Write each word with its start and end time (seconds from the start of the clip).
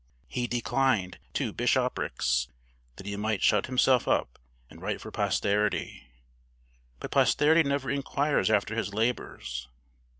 He 0.27 0.47
declined 0.47 1.19
two 1.31 1.53
bishoprics 1.53 2.47
that 2.95 3.05
he 3.05 3.15
might 3.17 3.43
shut 3.43 3.67
himself 3.67 4.07
up 4.07 4.39
and 4.67 4.81
write 4.81 4.99
for 4.99 5.11
posterity; 5.11 6.07
but 6.99 7.11
posterity 7.11 7.61
never 7.61 7.91
inquires 7.91 8.49
after 8.49 8.73
his 8.73 8.95
labors. 8.95 9.67